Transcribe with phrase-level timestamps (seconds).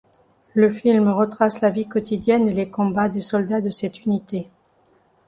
[0.55, 4.49] Le film retrace la vie quotidienne et les combats des soldats de cette unité.